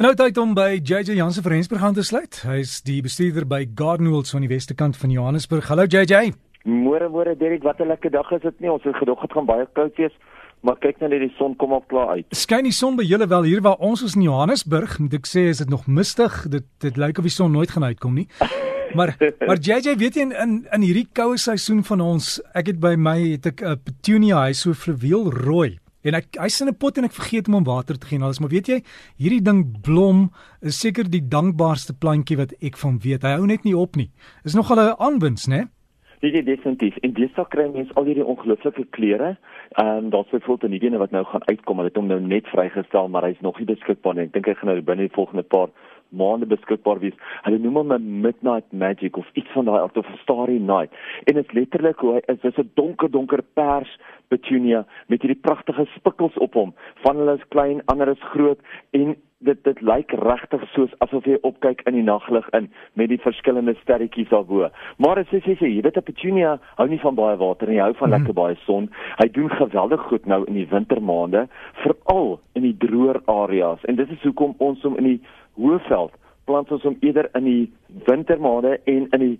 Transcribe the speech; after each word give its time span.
Nou 0.00 0.14
tyd 0.16 0.38
om 0.40 0.54
by 0.56 0.78
JJ 0.80 1.12
Jansen 1.12 1.44
van 1.44 1.52
Rensburg 1.52 1.82
aan 1.84 1.92
te 1.92 2.02
sluit. 2.08 2.38
Hy 2.48 2.62
is 2.62 2.78
die 2.86 3.02
bestuurder 3.04 3.44
by 3.44 3.66
Gardenwoods 3.76 4.32
aan 4.32 4.46
die 4.46 4.48
weste 4.48 4.72
kant 4.72 4.96
van 4.96 5.12
Johannesburg. 5.12 5.66
Hallo 5.68 5.84
JJ. 5.84 6.30
Môre 6.64 7.10
môre 7.12 7.34
Derek, 7.36 7.60
wat 7.68 7.82
'n 7.84 7.88
lekker 7.92 8.10
dag 8.10 8.30
is 8.32 8.40
dit 8.40 8.60
nie? 8.60 8.70
Ons 8.72 8.82
het 8.84 8.96
gedog 8.96 9.20
dit 9.20 9.32
gaan 9.32 9.44
baie 9.44 9.66
koud 9.74 9.92
wees, 9.96 10.16
maar 10.62 10.78
kyk 10.80 11.00
nou 11.00 11.10
net 11.10 11.20
die 11.20 11.34
son 11.36 11.54
kom 11.56 11.72
al 11.72 11.84
klaar 11.86 12.08
uit. 12.16 12.26
Skyn 12.30 12.64
die 12.64 12.72
son 12.72 12.96
by 12.96 13.02
julle 13.02 13.28
wel 13.28 13.42
hier 13.42 13.60
waar 13.60 13.76
ons 13.76 14.02
is 14.02 14.14
in 14.16 14.22
Johannesburg? 14.22 14.98
Moet 14.98 15.14
ek 15.14 15.26
sê 15.26 15.48
is 15.50 15.58
dit 15.58 15.68
nog 15.68 15.86
mistig. 15.86 16.48
Dit 16.48 16.64
dit 16.78 16.96
lyk 16.96 17.18
of 17.18 17.24
die 17.24 17.36
son 17.36 17.52
nooit 17.52 17.70
gaan 17.70 17.84
uitkom 17.84 18.14
nie. 18.14 18.28
Maar 18.94 19.16
maar 19.46 19.58
JJ, 19.58 19.96
weet 19.96 20.14
jy 20.14 20.20
in 20.20 20.32
in, 20.32 20.66
in 20.72 20.80
hierdie 20.80 21.08
koue 21.12 21.36
seisoen 21.36 21.84
van 21.84 22.00
ons, 22.00 22.40
ek 22.54 22.66
het 22.66 22.80
by 22.80 22.96
my 22.96 23.18
het 23.36 23.46
ek 23.46 23.62
'n 23.62 23.78
petunia, 23.84 24.46
hy 24.46 24.52
so 24.52 24.72
fluweel 24.72 25.30
rooi. 25.30 25.78
En 26.02 26.14
ek 26.14 26.36
hy's 26.40 26.60
in 26.60 26.68
'n 26.68 26.76
pot 26.80 26.96
en 26.98 27.04
ek 27.04 27.12
vergeet 27.12 27.48
om 27.48 27.54
hom 27.54 27.64
water 27.64 27.98
te 27.98 28.06
gee 28.06 28.18
en 28.18 28.24
alles, 28.24 28.40
maar 28.40 28.48
weet 28.48 28.68
jy, 28.68 28.82
hierdie 29.18 29.42
ding 29.42 29.80
blom 29.82 30.30
is 30.62 30.80
seker 30.80 31.04
die 31.04 31.20
dankbaarste 31.28 31.92
plantjie 31.92 32.36
wat 32.36 32.54
ek 32.62 32.76
van 32.76 32.98
weet. 32.98 33.22
Hy 33.22 33.36
hou 33.36 33.46
net 33.46 33.64
nie 33.64 33.76
op 33.76 33.96
nie. 33.96 34.10
Is 34.44 34.54
nogal 34.54 34.80
'n 34.80 34.96
aanwins, 34.98 35.46
né? 35.46 35.68
Dit 36.20 36.34
is 36.34 36.44
definitief. 36.44 36.96
En 36.96 37.14
sal 37.34 37.46
kry 37.48 37.70
mense 37.72 37.94
al 37.94 38.04
hierdie 38.04 38.24
ongelooflike 38.24 38.84
kleure. 38.90 39.36
Ehm 39.78 40.04
um, 40.04 40.10
daar's 40.10 40.28
byvoorbeeld 40.30 40.70
'n 40.70 40.74
nuwe 40.74 40.86
een 40.86 40.98
wat 40.98 41.10
nou 41.10 41.24
gaan 41.24 41.48
uitkom. 41.48 41.76
Hulle 41.76 41.88
het 41.88 41.96
hom 41.96 42.06
nou 42.06 42.20
net 42.20 42.46
vrygestel, 42.46 43.08
maar 43.08 43.22
hy's 43.22 43.40
nog 43.40 43.58
nie 43.58 43.66
beskikbaar 43.66 44.14
nie. 44.14 44.24
Ek 44.24 44.32
dink 44.32 44.46
hy 44.46 44.54
gaan 44.54 44.68
nou 44.68 44.82
binne 44.82 45.02
die 45.02 45.14
volgende 45.16 45.42
paar 45.42 45.68
maande 46.10 46.46
beskikbaar 46.46 46.98
wees. 46.98 47.16
Hulle 47.42 47.58
noem 47.58 47.76
hom 47.80 47.92
'n 47.92 48.20
midnight 48.20 48.72
magic 48.72 49.16
of 49.16 49.26
iets 49.34 49.52
van 49.52 49.64
daai 49.64 49.80
aard 49.80 49.96
of 49.96 50.06
starry 50.22 50.58
night. 50.58 50.92
En 51.24 51.34
dit 51.34 51.52
letterlik 51.52 51.98
hoe 51.98 52.12
hy 52.14 52.22
is, 52.26 52.42
is 52.42 52.58
'n 52.58 52.70
donker 52.74 53.10
donker 53.10 53.42
pers 53.54 53.98
petunia 54.28 54.84
met 55.06 55.22
hierdie 55.22 55.40
pragtige 55.40 55.86
spikkels 55.96 56.36
op 56.38 56.54
hom. 56.54 56.74
Van 57.02 57.16
hulle 57.16 57.34
is 57.34 57.48
klein, 57.48 57.82
ander 57.86 58.08
is 58.08 58.30
groot 58.32 58.58
en 58.90 59.16
dit 59.40 59.60
dit 59.64 59.80
lyk 59.80 60.12
regtig 60.20 60.64
soos 60.74 60.92
asof 61.04 61.24
jy 61.28 61.38
opkyk 61.48 61.80
in 61.88 61.96
die 61.96 62.04
naglig 62.04 62.48
in 62.56 62.68
met 63.00 63.08
die 63.08 63.20
verskillende 63.22 63.74
sterretjies 63.80 64.28
daarbo. 64.28 64.68
Maar 65.00 65.22
as 65.22 65.32
jy 65.32 65.40
sê 65.46 65.56
jy 65.56 65.80
weet 65.86 65.96
'n 65.96 66.08
petunia 66.08 66.58
hou 66.76 66.88
nie 66.88 67.00
van 67.00 67.14
baie 67.14 67.36
water 67.36 67.68
nie, 67.68 67.78
hy 67.80 67.88
hou 67.88 67.94
van 67.94 68.10
mm. 68.10 68.16
lekker 68.16 68.34
baie 68.34 68.56
son. 68.66 68.90
Hy 69.16 69.28
doen 69.32 69.48
geweldig 69.50 70.00
goed 70.10 70.26
nou 70.26 70.44
in 70.44 70.54
die 70.54 70.68
wintermaande, 70.68 71.48
veral 71.82 72.40
in 72.54 72.62
die 72.62 72.76
droër 72.76 73.22
areas. 73.26 73.84
En 73.84 73.96
dit 73.96 74.10
is 74.10 74.22
hoekom 74.22 74.54
ons 74.58 74.82
hom 74.82 74.96
in 74.96 75.04
die 75.04 75.20
Hoëveld 75.60 76.16
plant 76.48 76.72
ons 76.74 76.82
hom 76.88 76.96
eerder 77.00 77.28
in 77.38 77.44
die 77.44 77.72
wintermaande 78.08 78.78
en 78.84 79.08
in 79.10 79.26
die 79.26 79.36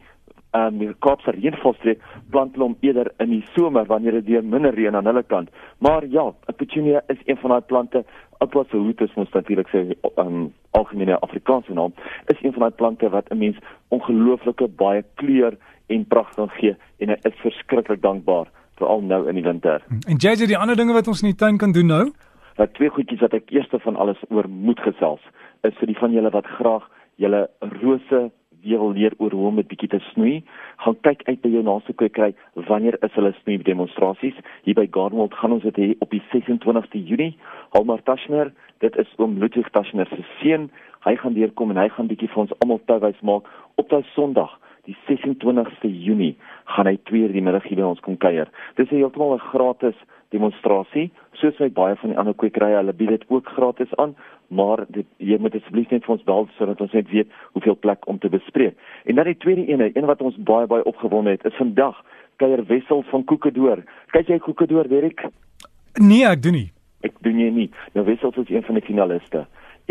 ehm 0.50 0.80
um, 0.82 0.94
Kaapse 0.98 1.30
reënvalstreek 1.36 2.00
plant 2.34 2.56
hulle 2.56 2.66
hom 2.66 2.76
eerder 2.82 3.12
in 3.22 3.30
die 3.30 3.44
somer 3.54 3.86
wanneer 3.86 4.16
dit 4.18 4.26
weer 4.32 4.44
minder 4.44 4.74
reën 4.74 4.96
aan 4.98 5.06
hulle 5.06 5.22
kant. 5.22 5.50
Maar 5.78 6.06
ja, 6.06 6.24
'n 6.26 6.56
petunia 6.56 7.02
is 7.06 7.20
een 7.24 7.36
van 7.36 7.50
daai 7.50 7.60
plante 7.60 8.04
Aquasautus 8.38 9.14
moet 9.14 9.32
natuurlik 9.32 9.68
sê 9.68 9.94
um, 10.16 10.52
algemene 10.70 11.20
Afrikaanse 11.20 11.72
naam 11.72 11.92
is 12.26 12.42
een 12.42 12.52
van 12.52 12.60
daai 12.60 12.74
plante 12.80 13.08
wat 13.08 13.30
'n 13.30 13.38
mens 13.38 13.56
ongelooflike 13.88 14.68
baie 14.68 15.04
kleur 15.14 15.56
en 15.86 16.06
pragt 16.06 16.34
kan 16.34 16.48
gee 16.48 16.76
en 16.98 17.08
hy 17.08 17.16
is 17.22 17.42
verskriklik 17.42 18.02
dankbaar 18.02 18.46
veral 18.76 19.02
nou 19.02 19.28
in 19.28 19.34
die 19.34 19.44
winter. 19.44 19.82
En 20.08 20.16
JJ 20.16 20.46
die 20.46 20.58
ander 20.58 20.76
dinge 20.76 20.92
wat 20.92 21.08
ons 21.08 21.22
in 21.22 21.28
die 21.28 21.36
tuin 21.36 21.56
kan 21.56 21.72
doen 21.72 21.86
nou? 21.86 22.12
Dat 22.56 22.74
twee 22.74 22.88
goedjies 22.88 23.20
wat 23.20 23.32
ek 23.32 23.50
eerste 23.50 23.78
van 23.78 23.96
alles 23.96 24.18
oor 24.28 24.48
moet 24.48 24.80
gesels 24.80 25.20
is 25.68 25.76
vir 25.80 25.90
die 25.92 25.98
van 25.98 26.12
julle 26.12 26.30
wat 26.34 26.46
graag 26.58 26.86
julle 27.20 27.48
rose 27.80 28.30
weer 28.62 28.82
leer 28.92 29.14
oor 29.18 29.32
hoe 29.32 29.46
om 29.48 29.56
dit 29.56 29.68
bietjie 29.68 29.88
te 29.88 30.00
snoei, 30.10 30.42
gaan 30.84 30.96
kyk 31.06 31.22
uit 31.28 31.40
by 31.42 31.50
jou 31.52 31.62
naaste 31.64 31.94
kwekery 31.96 32.34
wanneer 32.68 32.98
is 33.06 33.14
hulle 33.16 33.32
snoei 33.40 33.58
demonstrasies. 33.64 34.36
Hier 34.66 34.76
by 34.76 34.86
Gardenwold 34.92 35.36
gaan 35.40 35.56
ons 35.56 35.64
dit 35.64 35.80
hê 35.80 35.88
op 36.04 36.12
die 36.12 36.22
26ste 36.32 37.00
Junie. 37.00 37.36
Halmar 37.76 38.02
Taschner, 38.04 38.52
dit 38.84 38.96
is 39.00 39.12
oom 39.18 39.38
Ludwig 39.40 39.70
Taschner 39.72 40.08
se 40.12 40.24
seun. 40.40 40.68
Hy 41.06 41.16
gaan 41.22 41.36
deurkom 41.36 41.72
en 41.72 41.80
hy 41.80 41.88
gaan 41.94 42.10
bietjie 42.10 42.28
vir 42.32 42.44
ons 42.44 42.56
almal 42.60 42.82
touwys 42.90 43.20
maak 43.24 43.48
op 43.80 43.88
daai 43.88 44.04
Sondag 44.14 44.58
die 44.88 44.96
26ste 45.08 45.88
Junie 45.88 46.34
gaan 46.74 46.88
hy 46.88 46.96
2 47.10 47.26
uur 47.26 47.34
die 47.34 47.44
middag 47.44 47.66
hier 47.68 47.80
by 47.80 47.88
ons 47.90 48.02
kom 48.04 48.16
kuier. 48.20 48.48
Dis 48.76 48.90
heeltemal 48.92 49.36
'n 49.36 49.48
gratis 49.52 49.96
demonstrasie, 50.30 51.10
soos 51.34 51.58
hy 51.58 51.68
baie 51.68 51.96
van 51.96 52.10
die 52.10 52.18
ander 52.18 52.34
kwekerye, 52.34 52.76
hulle 52.76 52.92
bied 52.92 53.08
dit 53.08 53.24
ook 53.28 53.48
gratis 53.48 53.90
aan, 53.98 54.14
maar 54.50 54.84
dit, 54.88 55.06
jy 55.16 55.38
moet 55.38 55.54
asseblief 55.54 55.92
net 55.94 56.04
vir 56.06 56.16
ons 56.16 56.26
bel 56.26 56.48
sodat 56.56 56.80
ons 56.82 56.96
net 56.96 57.08
weet 57.10 57.30
hoeveel 57.54 57.78
plek 57.78 58.08
om 58.10 58.18
te 58.18 58.30
bespreek. 58.32 58.76
En 59.04 59.20
dan 59.20 59.30
die 59.30 59.38
tweede 59.38 59.66
ene, 59.70 59.90
een 59.94 60.08
wat 60.10 60.22
ons 60.26 60.36
baie 60.50 60.66
baie 60.70 60.84
opgewonde 60.90 61.36
het, 61.36 61.46
is 61.46 61.58
vandag 61.58 62.02
kuier 62.42 62.64
Wessel 62.66 63.04
van 63.12 63.24
Koekedoor. 63.24 63.84
Kyk 64.14 64.32
jy 64.32 64.38
Koekedoor, 64.42 64.88
Derek? 64.88 65.26
Nee, 66.00 66.26
ek 66.26 66.42
doen 66.42 66.56
nie. 66.58 66.68
Ek 67.06 67.16
doen 67.24 67.36
nie 67.36 67.50
nie. 67.54 67.70
Nou 67.94 68.04
Wessel 68.08 68.34
is 68.42 68.50
een 68.50 68.66
van 68.66 68.78
die 68.80 68.86
finaliste 68.86 69.46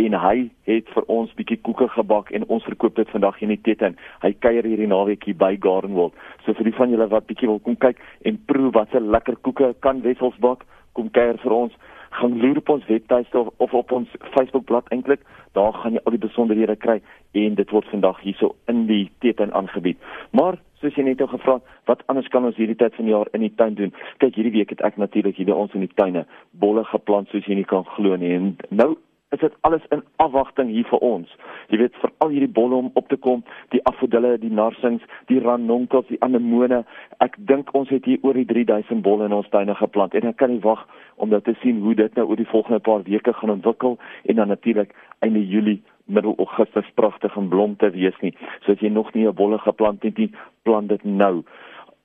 en 0.06 0.16
hy 0.22 0.36
het 0.70 0.90
vir 0.94 1.06
ons 1.12 1.31
bietjie 1.38 1.58
koeke 1.66 1.90
gebak 1.96 2.31
en 2.36 2.46
ons 2.53 2.64
verkoop 2.68 2.96
dit 3.00 3.09
vandag 3.14 3.40
hier 3.40 3.50
in 3.50 3.56
die 3.56 3.64
Tetten. 3.66 3.97
Hy 4.24 4.31
kuier 4.44 4.68
hierdie 4.68 4.88
naweek 4.88 5.26
hier 5.28 5.38
by 5.40 5.56
Gardenwold. 5.62 6.16
So 6.46 6.56
vir 6.58 6.70
die 6.70 6.76
van 6.78 6.94
julle 6.94 7.09
wat 7.12 7.28
bietjie 7.30 7.50
wil 7.50 7.59
kom 7.66 7.78
kyk 7.80 8.00
en 8.28 8.40
proe 8.50 8.72
wat 8.76 8.94
se 8.94 9.02
lekker 9.03 9.40
koeke 9.47 9.74
kan 9.84 10.03
Wessels 10.06 10.38
bak, 10.44 10.66
kom 10.97 11.12
kuier 11.16 11.40
vir 11.44 11.56
ons. 11.56 11.76
Gaan 12.09 12.40
loer 12.42 12.58
op 12.58 12.70
ons 12.70 12.86
webtuiste 12.86 13.40
of, 13.40 13.47
of 13.58 13.74
op 13.74 13.92
ons 13.92 14.09
Facebookblad 14.36 14.88
eintlik. 14.94 15.22
Daar 15.58 15.74
gaan 15.74 15.94
jy 15.94 16.02
al 16.03 16.16
die 16.18 16.25
besonderhede 16.28 16.75
kry 16.75 17.00
en 17.31 17.56
dit 17.56 17.72
word 17.72 17.88
vandag 17.92 18.22
hierso 18.22 18.56
in 18.68 18.86
die 18.90 19.09
Tetten 19.20 19.53
aangebied. 19.53 19.97
Maar 20.31 20.59
soos 20.81 20.96
jy 20.96 21.03
net 21.03 21.20
nou 21.20 21.28
gevra, 21.30 21.59
wat 21.90 22.03
anders 22.12 22.30
kan 22.34 22.46
ons 22.47 22.58
hierdie 22.58 22.78
tyd 22.80 22.96
van 22.96 23.06
die 23.06 23.14
jaar 23.14 23.30
in 23.34 23.44
die 23.46 23.53
tuin 23.56 23.75
doen? 23.75 23.94
Kyk, 24.24 24.36
hierdie 24.36 24.56
week 24.59 24.74
het 24.75 24.84
ek 24.86 24.97
natuurlik 25.02 25.38
hier 25.38 25.50
by 25.52 25.58
ons 25.66 25.75
in 25.78 25.86
die 25.86 25.96
tuine 25.96 26.25
bolle 26.52 26.86
geplant 26.92 27.30
soos 27.30 27.47
jy 27.50 27.59
nie 27.59 27.68
kan 27.68 27.86
glo 27.96 28.16
nie. 28.20 28.34
En 28.38 28.53
nou 28.70 28.96
is 29.29 29.40
dit 29.40 29.53
alles 29.62 29.81
in 29.90 30.03
afwagting 30.16 30.69
hier 30.73 30.88
vir 30.90 31.03
ons. 31.06 31.34
Jy 31.69 31.78
weet 31.84 31.97
vir 32.01 32.12
al 32.23 32.31
hierdie 32.34 32.53
bolle 32.53 32.79
om 32.81 32.90
op 33.00 33.09
te 33.12 33.17
kom, 33.17 33.44
die 33.73 33.81
afodille, 33.90 34.38
die 34.41 34.53
narsings, 34.53 35.06
die 35.29 35.38
ranonkels, 35.44 36.07
die 36.09 36.17
anemone. 36.25 36.81
Ek 37.22 37.38
dink 37.51 37.69
ons 37.78 37.91
het 37.94 38.09
hier 38.09 38.23
oor 38.25 38.38
die 38.38 38.47
3000 38.50 39.03
bolle 39.06 39.29
in 39.29 39.38
ons 39.38 39.50
tuine 39.53 39.75
geplant 39.78 40.17
en 40.17 40.31
ek 40.31 40.40
kan 40.41 40.53
nie 40.53 40.63
wag 40.66 40.81
om 41.22 41.29
dit 41.29 41.45
te 41.45 41.53
sien 41.62 41.81
hoe 41.85 41.94
dit 42.00 42.17
nou 42.17 42.25
oor 42.31 42.41
die 42.41 42.50
volgende 42.50 42.81
paar 42.81 43.06
weke 43.06 43.34
gaan 43.38 43.53
ontwikkel 43.53 44.00
en 44.25 44.41
dan 44.41 44.50
natuurlik 44.50 44.95
einde 45.25 45.46
Julie 45.46 45.81
middel 46.09 46.34
Augustus 46.41 46.90
pragtig 46.97 47.35
en 47.38 47.50
blom 47.50 47.75
te 47.78 47.91
wees 47.94 48.17
nie. 48.25 48.34
So 48.66 48.73
as 48.73 48.81
jy 48.81 48.90
nog 48.90 49.13
nie 49.13 49.28
'n 49.28 49.35
bolle 49.35 49.59
geplant 49.59 50.03
het 50.03 50.17
nie, 50.17 50.31
plant 50.63 50.90
dit 50.90 51.03
nou 51.03 51.44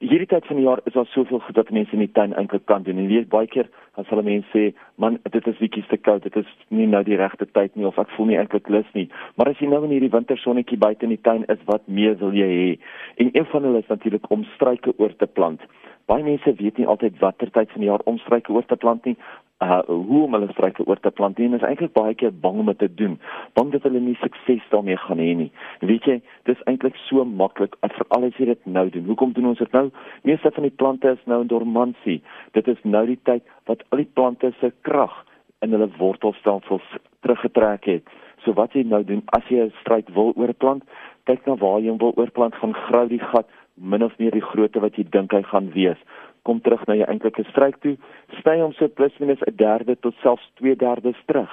hierdie 0.02 0.26
tyd 0.26 0.46
van 0.46 0.58
die 0.58 0.64
jaar 0.64 0.80
is 0.84 0.92
daar 0.92 1.06
soveel 1.06 1.40
goed 1.44 1.56
wat 1.56 1.70
mense 1.70 1.92
in 1.92 2.02
die 2.02 2.12
tuin 2.12 2.34
eintlik 2.34 2.64
kan 2.66 2.82
doen. 2.82 2.98
En 2.98 3.06
weet 3.10 3.28
baie 3.32 3.46
keer 3.46 3.68
as 4.00 4.08
hulle 4.10 4.22
mense 4.22 4.48
sê, 4.52 4.74
"Man, 4.96 5.18
dit 5.30 5.46
is 5.46 5.58
bietjie 5.58 5.84
te 5.88 5.96
koud. 5.96 6.22
Dit 6.22 6.36
is 6.36 6.46
nie 6.68 6.86
nou 6.86 7.02
die 7.04 7.16
regte 7.16 7.46
tyd 7.46 7.76
nie 7.76 7.86
of 7.86 7.98
ek 7.98 8.10
voel 8.10 8.26
nie 8.26 8.38
eintlik 8.38 8.68
lus 8.68 8.92
nie." 8.94 9.08
Maar 9.36 9.48
as 9.48 9.58
jy 9.58 9.66
nou 9.66 9.84
in 9.84 9.90
hierdie 9.90 10.10
wintersonnetjie 10.10 10.78
buite 10.78 11.02
in 11.02 11.08
die 11.08 11.22
tuin 11.22 11.44
is, 11.48 11.58
wat 11.64 11.88
meer 11.88 12.18
wil 12.18 12.32
jy 12.32 12.48
hê? 12.48 12.78
En 13.16 13.30
een 13.32 13.46
van 13.46 13.62
hulle 13.62 13.78
is 13.78 13.88
natuurlik 13.88 14.30
om 14.30 14.44
struike 14.44 14.92
oor 14.98 15.16
te 15.16 15.26
plant. 15.26 15.60
Baie 16.06 16.22
mense 16.22 16.54
weet 16.60 16.78
nie 16.78 16.86
altyd 16.86 17.18
watter 17.18 17.50
tyd 17.50 17.70
van 17.72 17.80
die 17.80 17.88
jaar 17.88 18.04
om 18.04 18.18
struike 18.18 18.52
oor 18.52 18.66
te 18.66 18.76
plant 18.76 19.04
nie 19.04 19.16
uh 19.64 19.80
hoe 19.86 20.22
om 20.24 20.34
hulle 20.34 20.48
struike 20.52 20.84
oor 20.86 21.00
te 21.00 21.10
plant 21.10 21.38
en 21.38 21.54
is 21.56 21.64
eintlik 21.66 21.92
baie 21.94 22.14
keer 22.18 22.32
bang 22.44 22.58
om 22.60 22.70
dit 22.72 22.78
te 22.78 22.88
doen. 23.00 23.14
Bang 23.54 23.70
dat 23.72 23.86
hulle 23.86 24.00
nie 24.02 24.16
sukses 24.20 24.64
daarmee 24.72 24.96
gaan 24.96 25.22
hê 25.22 25.30
nie. 25.38 25.50
Weet 25.80 26.08
jy, 26.10 26.16
dis 26.50 26.64
eintlik 26.70 26.98
so 27.04 27.24
maklik 27.24 27.76
veral 27.82 28.26
as 28.28 28.40
jy 28.40 28.50
dit 28.50 28.66
nou 28.66 28.88
doen. 28.90 29.06
Hoekom 29.10 29.32
doen 29.36 29.52
ons 29.52 29.62
dit 29.62 29.76
nou? 29.76 29.86
Meeste 30.28 30.50
van 30.56 30.66
die 30.66 30.74
plante 30.82 31.14
is 31.14 31.22
nou 31.30 31.40
in 31.44 31.52
dormansie. 31.52 32.20
Dit 32.58 32.68
is 32.68 32.82
nou 32.82 33.06
die 33.06 33.20
tyd 33.30 33.46
wat 33.70 33.86
al 33.90 34.02
die 34.02 34.10
plante 34.18 34.52
se 34.60 34.72
krag 34.88 35.14
in 35.62 35.72
hulle 35.72 35.88
wortelstelsels 35.98 36.94
teruggetrek 37.24 37.88
het. 37.88 38.14
So 38.44 38.52
wat 38.58 38.74
jy 38.76 38.82
nou 38.84 39.04
doen 39.06 39.22
as 39.38 39.46
jy 39.48 39.64
'n 39.64 39.72
struik 39.80 40.10
wil 40.14 40.34
oorplant, 40.36 40.82
kyk 41.24 41.46
na 41.46 41.54
waar 41.56 41.80
jy 41.80 41.88
hom 41.88 41.98
wil 41.98 42.12
oorplant, 42.16 42.54
gaan 42.54 42.74
grou 42.74 43.08
die 43.08 43.22
gat 43.22 43.46
min 43.76 44.02
of 44.02 44.18
meer 44.18 44.30
die 44.30 44.44
grootte 44.44 44.80
wat 44.80 44.96
jy 44.96 45.04
dink 45.10 45.32
hy 45.32 45.42
gaan 45.42 45.72
wees 45.72 45.98
kom 46.44 46.60
terug 46.60 46.84
na 46.86 46.96
jou 46.98 47.08
eintlike 47.08 47.44
stryk 47.48 47.80
toe, 47.82 47.96
sny 48.40 48.58
hom 48.60 48.72
so 48.76 48.88
plus 48.98 49.14
minus 49.20 49.42
'n 49.48 49.56
derde 49.56 49.96
tot 49.96 50.14
selfs 50.22 50.46
2/3 50.60 51.16
terug. 51.26 51.52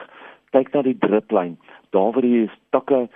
Kyk 0.52 0.74
na 0.74 0.82
die 0.82 1.00
driplyn. 1.00 1.58
Daar 1.92 2.12
waar 2.12 2.22
die 2.22 2.50
takke 2.72 3.08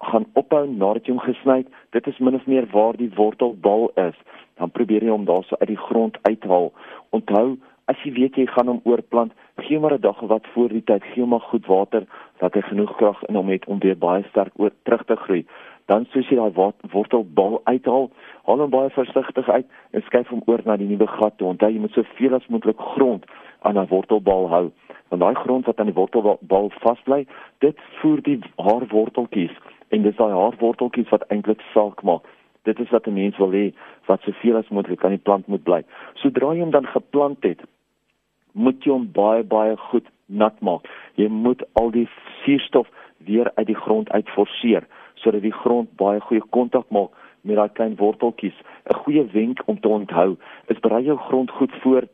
gaan 0.00 0.26
ophou 0.34 0.66
nadat 0.66 1.06
jy 1.06 1.12
hom 1.12 1.24
gesny 1.24 1.56
het, 1.58 1.68
dit 1.92 2.06
is 2.06 2.18
min 2.18 2.34
of 2.34 2.46
meer 2.46 2.66
waar 2.66 2.96
die 2.96 3.12
wortelbal 3.16 3.90
is. 3.94 4.16
Dan 4.58 4.70
probeer 4.70 5.02
jy 5.02 5.10
hom 5.10 5.24
daarso 5.24 5.56
uit 5.60 5.68
die 5.68 5.84
grond 5.88 6.18
uithaal. 6.22 6.72
Onthou, 7.10 7.56
as 7.86 7.96
jy 8.04 8.12
weet 8.12 8.36
jy 8.36 8.46
gaan 8.46 8.66
hom 8.66 8.80
oorplant, 8.84 9.32
gee 9.56 9.78
maar 9.78 9.94
'n 9.94 10.00
dag 10.00 10.22
of 10.22 10.28
wat 10.28 10.46
voor 10.52 10.68
die 10.68 10.84
tyd, 10.84 11.02
gee 11.04 11.24
maar 11.24 11.40
goed 11.40 11.66
water 11.66 12.04
dat 12.38 12.54
hy 12.54 12.60
genoeg 12.60 12.96
krag 12.96 13.22
in 13.28 13.34
hom 13.34 13.48
het 13.48 13.64
om 13.64 13.78
weer 13.78 13.98
baie 13.98 14.24
sterk 14.28 14.52
oor 14.56 14.70
terug 14.82 15.04
te 15.04 15.16
groei 15.16 15.46
dan 15.86 16.06
soos 16.12 16.28
jy 16.30 16.36
daai 16.38 16.72
wortelbal 16.92 17.60
uithaal, 17.64 18.10
haal 18.46 18.62
hom 18.64 18.70
baie 18.70 18.90
versigtig 18.94 19.48
uit 19.48 19.66
en 19.92 20.04
skuif 20.06 20.30
hom 20.30 20.42
oor 20.46 20.62
na 20.66 20.76
die 20.76 20.88
nuwe 20.88 21.08
gat 21.16 21.36
toe. 21.38 21.48
Onthou 21.52 21.70
jy 21.72 21.82
moet 21.82 21.96
soveel 21.96 22.36
as 22.38 22.46
moontlik 22.48 22.80
grond 22.94 23.26
aan 23.62 23.78
'n 23.78 23.88
wortelbal 23.90 24.48
hou. 24.48 24.70
Want 25.08 25.22
daai 25.22 25.34
grond 25.34 25.66
wat 25.66 25.80
aan 25.80 25.90
die 25.90 26.00
wortelbal 26.00 26.70
vasbly, 26.80 27.26
dit 27.58 27.78
voer 28.00 28.22
die 28.22 28.38
haarworteltjies 28.56 29.56
en 29.90 30.02
dis 30.02 30.16
daai 30.16 30.32
haarworteltjies 30.32 31.10
wat 31.10 31.26
eintlik 31.28 31.60
saak 31.74 32.02
maak. 32.02 32.24
Dit 32.64 32.80
is 32.80 32.90
wat 32.90 33.06
'n 33.06 33.14
mens 33.14 33.36
wil 33.36 33.50
hê 33.50 33.72
wat 34.06 34.22
soveel 34.22 34.56
as 34.56 34.68
moontlik 34.68 35.04
aan 35.04 35.16
die 35.16 35.26
plant 35.26 35.46
moet 35.46 35.62
bly. 35.62 35.84
Sodra 36.14 36.54
jy 36.54 36.60
hom 36.60 36.70
dan 36.70 36.86
geplant 36.86 37.42
het, 37.42 37.60
moet 38.52 38.84
jy 38.84 38.92
hom 38.92 39.12
baie 39.12 39.42
baie 39.42 39.76
goed 39.76 40.06
nat 40.26 40.60
maak. 40.60 40.88
Jy 41.14 41.28
moet 41.28 41.62
al 41.72 41.90
die 41.90 42.08
suurstof 42.44 42.88
weer 43.18 43.50
uit 43.54 43.66
die 43.66 43.80
grond 43.84 44.10
uit 44.10 44.28
forceer 44.28 44.86
sodat 45.22 45.42
die 45.42 45.54
grond 45.62 45.90
baie 46.00 46.20
goeie 46.20 46.42
kontak 46.50 46.90
maak 46.90 47.14
met 47.42 47.56
daai 47.56 47.72
klein 47.76 47.96
worteltjies. 47.96 48.58
'n 48.90 48.98
Goeie 49.02 49.24
wenk 49.32 49.62
om 49.66 49.80
te 49.80 49.88
onthou 49.88 50.36
is 50.66 50.80
berei 50.80 51.04
jou 51.04 51.18
grond 51.18 51.50
goed 51.50 51.72
voor 51.82 52.08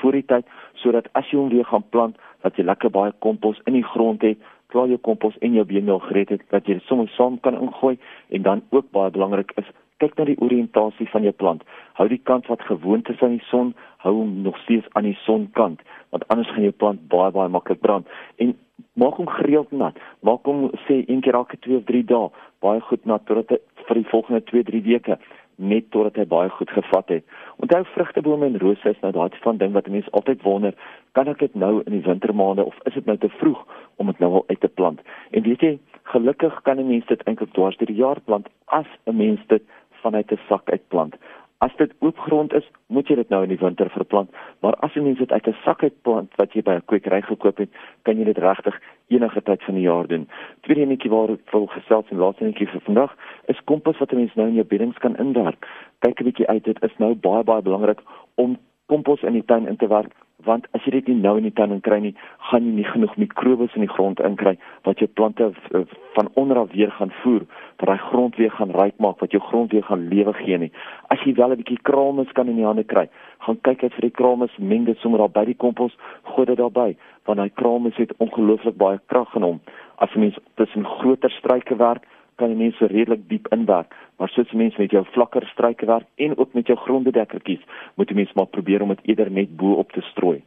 voor 0.00 0.12
die 0.12 0.24
tyd 0.24 0.46
sodat 0.74 1.08
as 1.12 1.30
jy 1.30 1.38
hom 1.38 1.48
weer 1.48 1.64
gaan 1.64 1.84
plant, 1.90 2.16
dat 2.42 2.56
jy 2.56 2.64
lekker 2.64 2.90
baie 2.90 3.12
kompos 3.18 3.60
in 3.64 3.72
die 3.72 3.84
grond 3.84 4.22
het, 4.22 4.38
klaar 4.66 4.86
jou 4.88 4.98
kompos 4.98 5.38
en 5.38 5.52
jou 5.52 5.64
beenmeel 5.64 5.98
gereed 5.98 6.28
het 6.28 6.42
dat 6.50 6.66
jy 6.66 6.78
dit 6.78 6.86
sommer 6.86 7.08
saam 7.08 7.40
kan 7.40 7.58
ingooi 7.60 7.98
en 8.28 8.42
dan 8.42 8.62
ook 8.70 8.90
baie 8.90 9.10
belangrik 9.10 9.52
is 9.56 9.70
kyk 10.02 10.16
na 10.18 10.26
die 10.28 10.38
oriëntasie 10.44 11.08
van 11.12 11.24
jou 11.26 11.32
plant. 11.32 11.62
Hou 11.98 12.08
die 12.08 12.20
kant 12.30 12.46
wat 12.52 12.64
gewoond 12.68 13.08
is 13.08 13.22
aan 13.24 13.38
die 13.38 13.46
son, 13.50 13.72
hou 14.04 14.14
hom 14.18 14.42
nog 14.42 14.58
steeds 14.64 14.88
aan 14.92 15.08
die 15.08 15.18
sonkant, 15.24 15.80
want 16.14 16.28
anders 16.28 16.50
gaan 16.52 16.68
jou 16.68 16.76
plant 16.76 17.08
baie 17.12 17.32
baie 17.32 17.52
maklik 17.52 17.80
brand. 17.80 18.08
En 18.36 18.54
maak 19.00 19.16
hom 19.20 19.28
gereeld 19.28 19.72
nat. 19.72 19.96
Maak 20.20 20.44
hom 20.48 20.68
sê 20.86 21.02
een 21.06 21.24
keer 21.24 21.38
elke 21.40 21.58
2 21.64 21.80
of 21.80 21.88
3 21.88 22.04
dae 22.12 22.28
baie 22.64 22.80
goed 22.80 23.04
nat 23.04 23.24
totdat 23.26 23.56
hy 23.56 23.84
vir 23.86 24.00
die 24.00 24.10
volgende 24.12 24.42
2, 24.50 24.68
3 24.70 24.84
weke 24.90 25.18
net 25.56 25.88
totdat 25.90 26.18
hy 26.20 26.26
baie 26.28 26.50
goed 26.52 26.70
gevat 26.70 27.08
het. 27.08 27.24
Onthou 27.64 27.82
vrugtebome 27.94 28.50
en 28.50 28.58
rose 28.60 28.90
is 28.92 29.00
nou 29.00 29.12
daardie 29.16 29.40
van 29.44 29.60
ding 29.60 29.72
wat 29.72 29.88
mense 29.88 30.12
altyd 30.18 30.42
wonder, 30.44 30.74
kan 31.16 31.30
ek 31.32 31.40
dit 31.40 31.54
nou 31.56 31.80
in 31.86 31.96
die 31.96 32.04
wintermaande 32.04 32.66
of 32.68 32.76
is 32.84 32.96
dit 32.98 33.08
nou 33.08 33.16
te 33.20 33.30
vroeg 33.38 33.62
om 33.96 34.12
dit 34.12 34.20
nou 34.20 34.32
al 34.40 34.44
uit 34.52 34.60
te 34.60 34.68
plant? 34.68 35.00
En 35.32 35.46
weet 35.48 35.64
jy, 35.64 35.72
gelukkig 36.12 36.60
kan 36.62 36.78
'n 36.78 36.88
mens 36.88 37.06
dit 37.06 37.22
eintlik 37.24 37.52
dwars 37.52 37.76
deur 37.76 37.88
die 37.88 38.02
jaar 38.02 38.20
plant 38.20 38.48
as 38.66 38.86
'n 39.06 39.16
mens 39.16 39.40
dit 39.46 39.62
vanuit 40.02 40.32
'n 40.32 40.40
sak 40.48 40.70
uitplant. 40.70 41.14
As 41.58 41.76
dit 41.76 41.92
oop 41.98 42.18
grond 42.18 42.52
is, 42.52 42.64
moet 42.86 43.08
jy 43.08 43.14
dit 43.14 43.28
nou 43.28 43.42
in 43.42 43.48
die 43.48 43.58
winter 43.58 43.88
verplant, 43.90 44.30
maar 44.60 44.74
as 44.84 44.92
jy 44.92 45.02
mens 45.02 45.18
dit 45.18 45.32
uit 45.32 45.46
'n 45.48 45.56
sak 45.64 45.82
uitplant 45.82 46.34
wat 46.36 46.52
jy 46.52 46.62
by 46.62 46.74
'n 46.76 46.84
kwekery 46.84 47.22
gekoop 47.22 47.56
het, 47.56 47.70
kan 48.02 48.18
jy 48.18 48.24
dit 48.24 48.38
regtig 48.38 48.80
enige 49.08 49.42
tyd 49.42 49.62
van 49.62 49.74
die 49.74 49.88
jaar 49.88 50.06
doen. 50.06 50.28
Tweede 50.60 50.82
enetjie 50.82 51.10
waar 51.10 51.30
ek 51.30 51.50
wil 51.52 51.66
gesels 51.66 52.10
en 52.10 52.18
laaste 52.18 52.44
enetjie 52.44 52.68
vir 52.68 52.80
vandag 52.80 53.16
is 53.46 53.64
kompos 53.64 53.98
wat 53.98 54.12
'n 54.12 54.16
mens 54.16 54.34
nou 54.34 54.48
in 54.48 54.54
jou 54.54 54.66
beddings 54.66 54.98
kan 54.98 55.16
inwerk. 55.16 55.66
Kyk 56.00 56.20
'n 56.20 56.24
bietjie 56.24 56.46
uit, 56.46 56.64
dit 56.64 56.82
is 56.82 56.98
nou 56.98 57.14
baie 57.14 57.44
baie 57.44 57.62
belangrik 57.62 58.00
om 58.34 58.58
kompos 58.86 59.22
in 59.22 59.32
die 59.32 59.44
tuin 59.44 59.66
in 59.68 59.76
te 59.76 59.88
werk 59.88 60.12
want 60.46 60.66
as 60.76 60.84
jy 60.86 60.92
dit 60.96 61.08
nie 61.10 61.20
nou 61.20 61.36
in 61.40 61.46
die 61.48 61.54
tuin 61.58 61.80
kry 61.84 61.98
nie, 62.02 62.14
gaan 62.48 62.64
jy 62.66 62.72
nie 62.78 62.86
genoeg 62.86 63.16
mikrobes 63.20 63.74
in 63.76 63.84
die 63.84 63.92
grond 63.92 64.22
inkry 64.24 64.54
wat 64.86 65.02
jou 65.02 65.08
plante 65.18 65.50
eh, 65.50 65.82
van 66.14 66.30
onder 66.40 66.62
af 66.62 66.72
weer 66.72 66.92
gaan 66.98 67.12
voer, 67.22 67.44
wat 67.80 67.90
daai 67.90 68.04
grond 68.08 68.38
weer 68.40 68.54
gaan 68.54 68.74
ryk 68.76 68.98
maak, 69.02 69.18
wat 69.20 69.34
jou 69.34 69.42
grond 69.48 69.74
weer 69.74 69.84
gaan 69.88 70.08
lewe 70.12 70.32
gee 70.40 70.58
nie. 70.62 70.72
As 71.12 71.22
jy 71.26 71.34
wel 71.34 71.52
'n 71.52 71.60
bietjie 71.62 71.82
krames 71.82 72.32
kan 72.32 72.48
in 72.48 72.56
die 72.56 72.68
hande 72.68 72.84
kry, 72.84 73.08
gaan 73.46 73.60
kyk 73.62 73.82
uit 73.82 73.94
vir 73.94 74.08
die 74.08 74.16
krames, 74.20 74.56
meng 74.58 74.84
dit 74.84 74.98
sommer 74.98 75.18
daar 75.18 75.34
by 75.34 75.44
die 75.44 75.60
kompos, 75.64 75.96
gooi 76.24 76.46
dit 76.46 76.56
daarby, 76.56 76.96
want 77.26 77.38
daai 77.38 77.50
krames 77.50 77.96
het 77.96 78.12
ongelooflik 78.18 78.76
baie 78.76 79.00
krag 79.06 79.34
in 79.34 79.42
hom. 79.42 79.60
As 79.98 80.10
jy 80.14 80.20
mens 80.20 80.38
tussen 80.54 80.84
groter 80.84 81.30
struike 81.30 81.76
werk, 81.76 82.02
kan 82.36 82.52
jy 82.52 82.56
mense 82.56 82.86
redelik 82.92 83.28
diep 83.28 83.48
inwerk, 83.54 83.94
maar 84.18 84.28
soos 84.28 84.52
mense 84.52 84.80
met 84.80 84.92
jou 84.92 85.04
vlakker 85.14 85.46
struike 85.52 85.86
werk 85.86 86.06
en 86.16 86.36
ook 86.38 86.52
met 86.54 86.66
jou 86.66 86.76
grondbedekkertjies, 86.78 87.62
moet 87.94 88.10
jy 88.10 88.16
mens 88.16 88.34
maar 88.36 88.50
probeer 88.52 88.82
om 88.82 88.92
dit 88.94 89.08
eerder 89.12 89.30
net 89.30 89.56
bo 89.56 89.78
op 89.80 89.92
te 89.92 90.04
strooi. 90.12 90.42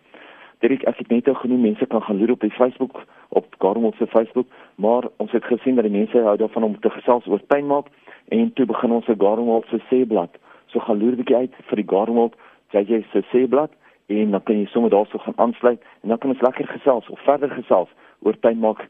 Dirk, 0.60 0.84
ek 0.84 0.98
het 1.00 1.08
net 1.08 1.26
nou 1.30 1.38
genoem 1.40 1.62
mense 1.70 1.86
kan 1.88 2.04
gaan 2.04 2.18
loer 2.20 2.36
op 2.36 2.42
die 2.44 2.52
Facebook 2.52 3.06
op 3.30 3.56
Garmol 3.64 3.94
se 3.98 4.08
Facebook, 4.08 4.48
maar 4.76 5.08
ons 5.18 5.32
het 5.32 5.46
gesien 5.48 5.76
dat 5.80 5.88
die 5.88 5.94
mense 5.94 6.24
hou 6.26 6.36
daarvan 6.38 6.68
om 6.68 6.80
te 6.80 6.90
gesels 6.90 7.28
oor 7.28 7.42
tuinmaak 7.48 7.88
en 8.36 8.54
toe 8.54 8.66
begin 8.68 8.92
ons 8.92 9.06
se 9.06 9.16
Garmol 9.18 9.64
se 9.70 9.80
seeblad. 9.90 10.36
So 10.68 10.80
gaan 10.80 11.00
loer 11.00 11.16
'n 11.16 11.22
bietjie 11.24 11.36
uit 11.36 11.56
vir 11.70 11.76
die 11.76 11.90
Garmol 11.90 12.34
JJ 12.72 13.06
se 13.12 13.24
seeblad 13.32 13.72
en 14.08 14.32
dan 14.32 14.44
kan 14.44 14.60
jy 14.60 14.66
sommer 14.66 14.90
daarso 14.90 15.18
gaan 15.18 15.38
aansluit 15.38 15.82
en 16.02 16.10
dan 16.10 16.18
kan 16.18 16.30
ons 16.30 16.42
lekker 16.42 16.68
gesels 16.68 17.10
of 17.10 17.20
verder 17.20 17.50
gesels 17.50 17.90
oor 18.20 18.40
tuinmaak 18.40 18.88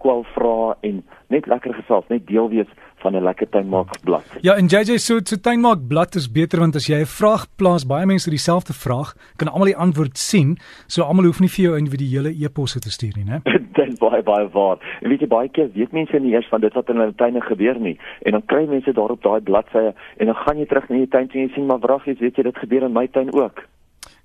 kwal 0.00 0.24
vra 0.34 0.76
en 0.86 1.04
net 1.32 1.46
lekker 1.46 1.74
gesels, 1.74 2.04
net 2.08 2.26
deel 2.26 2.48
wees 2.48 2.70
van 3.02 3.16
'n 3.16 3.22
lekker 3.22 3.48
tuinmaak 3.48 3.90
blad. 4.04 4.24
Ja, 4.40 4.54
en 4.54 4.66
JJ 4.66 4.98
so 4.98 5.18
so 5.24 5.36
tuinmaak 5.36 5.88
blad 5.88 6.14
is 6.14 6.30
beter 6.32 6.58
want 6.58 6.74
as 6.74 6.86
jy 6.86 7.00
'n 7.00 7.14
vraag 7.20 7.46
plaas, 7.56 7.86
baie 7.86 8.06
mense 8.06 8.30
dieselfde 8.30 8.72
vraag, 8.72 9.14
kan 9.36 9.48
almal 9.48 9.66
die 9.66 9.76
antwoord 9.76 10.18
sien, 10.18 10.58
so 10.86 11.02
almal 11.02 11.24
hoef 11.24 11.40
nie 11.40 11.48
vir 11.48 11.64
jou 11.64 11.76
individuele 11.76 12.30
e-posse 12.44 12.80
te 12.80 12.90
stuur 12.90 13.14
nie, 13.16 13.24
né? 13.24 13.40
Dit 13.76 13.98
baie 13.98 14.22
baie 14.22 14.48
waar. 14.48 14.78
En 15.02 15.08
weet 15.08 15.20
jy 15.20 15.26
baie 15.26 15.48
keer 15.48 15.70
weet 15.74 15.92
mense 15.92 16.18
nie 16.18 16.32
eers 16.32 16.48
van 16.48 16.60
dit 16.60 16.74
wat 16.74 16.88
in 16.88 16.96
hulle 16.96 17.14
tuine 17.14 17.40
gebeur 17.40 17.78
nie. 17.78 17.98
En 18.22 18.32
dan 18.32 18.44
kry 18.46 18.66
mense 18.66 18.92
daarop 18.92 19.22
daai 19.22 19.40
bladsye 19.40 19.94
en 20.16 20.26
dan 20.26 20.34
gaan 20.34 20.58
jy 20.58 20.66
terug 20.66 20.88
na 20.88 20.96
jou 20.96 21.06
tuin 21.06 21.28
en 21.32 21.40
jy 21.40 21.50
sien 21.54 21.66
maar 21.66 21.78
wraggies, 21.78 22.18
weet 22.18 22.36
jy 22.36 22.42
dit 22.42 22.58
gebeur 22.58 22.82
in 22.82 22.92
my 22.92 23.06
tuin 23.06 23.32
ook. 23.34 23.62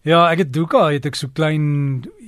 Ja, 0.02 0.24
ek 0.32 0.40
het 0.42 0.50
Duka, 0.50 0.88
het 0.90 1.06
ek 1.06 1.14
so 1.14 1.30
klein 1.30 1.66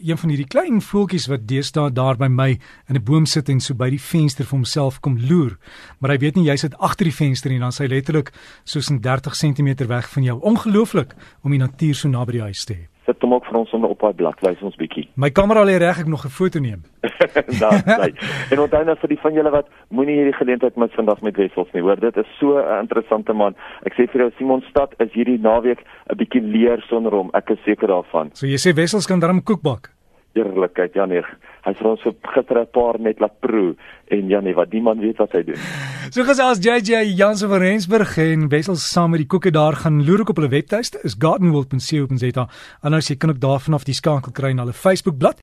een 0.04 0.20
van 0.22 0.30
hierdie 0.30 0.46
klein 0.46 0.76
voeltjies 0.86 1.26
wat 1.32 1.48
deesdae 1.50 1.90
daar 1.90 2.20
by 2.22 2.28
my 2.30 2.52
in 2.86 2.96
'n 2.96 3.04
boom 3.04 3.26
sit 3.26 3.50
en 3.50 3.60
so 3.60 3.74
by 3.74 3.90
die 3.90 4.00
venster 4.00 4.46
vir 4.46 4.58
homself 4.58 5.00
kom 5.00 5.18
loer. 5.18 5.58
Maar 6.00 6.12
hy 6.12 6.18
weet 6.18 6.36
nie 6.36 6.46
jy 6.46 6.56
sit 6.56 6.78
agter 6.78 7.06
die 7.06 7.18
venster 7.18 7.52
en 7.52 7.60
dan 7.60 7.72
sy 7.72 7.88
letterlik 7.88 8.32
soos 8.64 8.92
'n 8.92 9.02
30 9.02 9.34
cm 9.34 9.88
weg 9.88 10.10
van 10.10 10.24
jou. 10.24 10.40
Ongelooflik 10.42 11.16
om 11.42 11.50
die 11.50 11.60
natuur 11.60 11.96
so 11.96 12.08
naby 12.10 12.32
die 12.32 12.42
huis 12.42 12.64
te 12.66 12.74
hê 12.74 12.93
sit 13.06 13.22
hom 13.22 13.34
ook 13.34 13.46
vir 13.46 13.58
ons 13.60 13.74
onder 13.74 13.90
op 13.90 14.00
daai 14.00 14.14
blad 14.14 14.40
wys 14.42 14.62
ons 14.62 14.76
bietjie. 14.80 15.08
My 15.16 15.30
kamera 15.30 15.64
lê 15.66 15.78
reg 15.78 16.00
ek 16.04 16.08
nog 16.08 16.26
'n 16.26 16.30
foto 16.30 16.60
neem. 16.60 16.84
Daar 17.64 17.84
sê. 18.00 18.14
En 18.52 18.60
onthou 18.60 18.84
nou 18.84 18.96
vir 19.02 19.10
die 19.10 19.20
van 19.22 19.34
julle 19.34 19.52
wat 19.52 19.68
moenie 19.90 20.16
hierdie 20.16 20.40
geleentheid 20.40 20.76
mis 20.76 20.96
vandag 20.96 21.22
met 21.22 21.38
Wessels 21.38 21.72
nie. 21.74 21.82
Hoor, 21.82 22.00
dit 22.00 22.18
is 22.18 22.30
so 22.40 22.58
'n 22.58 22.80
interessante 22.80 23.34
man. 23.34 23.56
Ek 23.86 23.94
sê 23.94 24.08
vir 24.12 24.22
jou 24.22 24.32
Simon 24.38 24.64
Stad 24.70 24.94
is 25.00 25.12
hierdie 25.14 25.40
naweek 25.40 25.84
'n 26.10 26.18
bietjie 26.18 26.42
leer 26.42 26.84
sonder 26.88 27.12
hom. 27.12 27.30
Ek 27.34 27.50
is 27.50 27.60
seker 27.66 27.88
daarvan. 27.88 28.30
So 28.34 28.48
jy 28.48 28.58
sê 28.58 28.74
Wessels 28.76 29.06
kan 29.06 29.20
darm 29.20 29.44
koek 29.44 29.62
bak 29.62 29.92
eerlikheid 30.34 30.96
ja 30.98 31.06
nee 31.06 31.22
hy 31.22 31.72
het 31.72 31.82
ons 31.86 32.02
so 32.02 32.16
gister 32.34 32.60
'n 32.60 32.72
paar 32.74 33.00
net 33.00 33.20
laat 33.20 33.40
proe 33.40 33.76
en 34.08 34.30
ja 34.30 34.42
nee 34.42 34.56
wat 34.56 34.72
die 34.72 34.82
man 34.82 35.00
weet 35.00 35.18
wat 35.18 35.32
hy 35.34 35.44
doen 35.44 35.93
so 36.12 36.24
gesels 36.28 36.60
JJ 36.60 37.14
Jansen 37.16 37.50
van 37.50 37.60
Rensburg 37.62 38.18
en 38.18 38.50
Wessel 38.50 38.76
saam 38.76 39.14
met 39.14 39.22
die 39.22 39.28
koeke 39.28 39.52
daar 39.52 39.76
gaan 39.76 40.04
loer 40.04 40.26
op 40.28 40.36
hulle 40.36 40.50
webtuiste 40.52 41.00
is 41.08 41.16
gardenworld.co.za 41.20 42.48
en 42.82 42.94
as 42.98 43.08
jy 43.08 43.16
kan 43.16 43.30
ook 43.30 43.40
daar 43.40 43.62
vanaf 43.64 43.86
die 43.88 43.96
skakel 43.96 44.32
kry 44.32 44.52
na 44.52 44.66
hulle 44.66 44.76
Facebook 44.76 45.18
bladsy 45.18 45.42